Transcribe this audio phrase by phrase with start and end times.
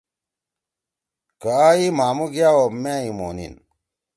[1.41, 3.55] کہ آ ئی مھامُو گأ او مأ ئی مونیِن۔